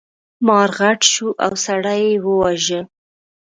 [0.47, 2.81] مار غټ شو او سړی یې وواژه.